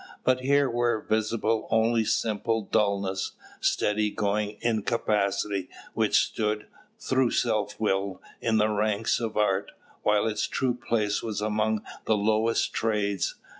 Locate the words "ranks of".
8.69-9.37